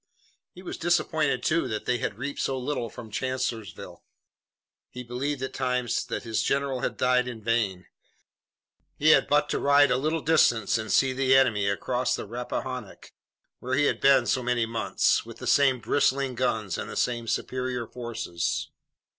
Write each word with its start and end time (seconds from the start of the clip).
He 0.55 0.63
was 0.63 0.79
disappointed, 0.79 1.43
too, 1.43 1.67
that 1.67 1.85
they 1.85 1.99
had 1.99 2.17
reaped 2.17 2.39
so 2.39 2.57
little 2.57 2.89
from 2.89 3.11
Chancellorsville. 3.11 4.03
He 4.89 5.03
believed 5.03 5.43
at 5.43 5.53
times 5.53 6.03
that 6.07 6.23
his 6.23 6.41
general 6.41 6.79
had 6.79 6.97
died 6.97 7.27
in 7.27 7.43
vain. 7.43 7.85
He 8.97 9.09
had 9.09 9.27
but 9.27 9.47
to 9.49 9.59
ride 9.59 9.91
a 9.91 9.97
little 9.97 10.21
distance 10.21 10.79
and 10.79 10.91
see 10.91 11.13
the 11.13 11.37
enemy 11.37 11.67
across 11.69 12.15
the 12.15 12.25
Rappahannock, 12.25 13.11
where 13.59 13.75
he 13.75 13.83
had 13.85 14.01
been 14.01 14.25
so 14.25 14.41
many 14.41 14.65
months, 14.65 15.23
with 15.23 15.37
the 15.37 15.45
same 15.45 15.79
bristling 15.79 16.33
guns 16.33 16.79
and 16.79 16.89
the 16.89 16.97
same 16.97 17.27
superior 17.27 17.85
forces. 17.85 18.71